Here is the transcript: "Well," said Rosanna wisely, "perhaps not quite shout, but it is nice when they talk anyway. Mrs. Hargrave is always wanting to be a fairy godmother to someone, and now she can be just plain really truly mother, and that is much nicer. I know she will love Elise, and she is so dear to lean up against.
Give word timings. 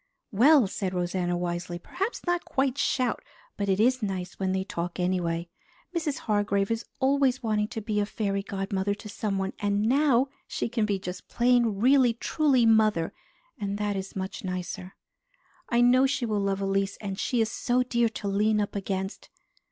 "Well," 0.31 0.65
said 0.65 0.95
Rosanna 0.95 1.37
wisely, 1.37 1.77
"perhaps 1.77 2.25
not 2.25 2.43
quite 2.43 2.75
shout, 2.79 3.21
but 3.55 3.69
it 3.69 3.79
is 3.79 4.01
nice 4.01 4.39
when 4.39 4.51
they 4.51 4.63
talk 4.63 4.99
anyway. 4.99 5.47
Mrs. 5.95 6.17
Hargrave 6.25 6.71
is 6.71 6.85
always 6.99 7.43
wanting 7.43 7.67
to 7.67 7.81
be 7.81 7.99
a 7.99 8.07
fairy 8.07 8.41
godmother 8.41 8.95
to 8.95 9.07
someone, 9.07 9.53
and 9.59 9.83
now 9.83 10.29
she 10.47 10.69
can 10.69 10.87
be 10.87 10.97
just 10.97 11.27
plain 11.27 11.75
really 11.79 12.13
truly 12.13 12.65
mother, 12.65 13.13
and 13.59 13.77
that 13.77 13.95
is 13.95 14.15
much 14.15 14.43
nicer. 14.43 14.95
I 15.69 15.81
know 15.81 16.07
she 16.07 16.25
will 16.25 16.39
love 16.41 16.61
Elise, 16.61 16.97
and 16.99 17.19
she 17.19 17.39
is 17.39 17.51
so 17.51 17.83
dear 17.83 18.09
to 18.09 18.27
lean 18.27 18.59
up 18.59 18.75
against. 18.75 19.29